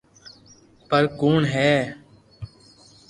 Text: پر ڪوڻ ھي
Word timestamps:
پر 0.89 1.03
ڪوڻ 1.19 1.39
ھي 1.53 1.71